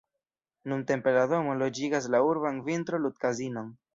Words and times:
Nuntempe 0.71 1.13
la 1.17 1.25
domo 1.33 1.53
loĝigas 1.59 2.09
la 2.15 2.23
urban 2.31 2.59
vintro-ludkazinon. 2.71 3.71